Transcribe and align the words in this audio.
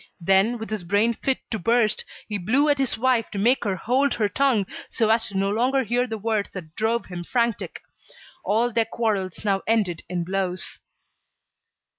Then, 0.19 0.57
with 0.57 0.71
his 0.71 0.83
brain 0.83 1.13
fit 1.13 1.37
to 1.51 1.59
burst, 1.59 2.05
he 2.27 2.43
flew 2.43 2.69
at 2.69 2.79
his 2.79 2.97
wife 2.97 3.29
to 3.29 3.37
make 3.37 3.63
her 3.63 3.75
hold 3.75 4.15
her 4.15 4.27
tongue, 4.27 4.65
so 4.89 5.09
as 5.11 5.27
to 5.27 5.37
no 5.37 5.51
longer 5.51 5.83
hear 5.83 6.07
the 6.07 6.17
words 6.17 6.49
that 6.53 6.75
drove 6.75 7.05
him 7.05 7.23
frantic. 7.23 7.83
All 8.43 8.71
their 8.73 8.85
quarrels 8.85 9.45
now 9.45 9.61
ended 9.67 10.01
in 10.09 10.23
blows. 10.23 10.79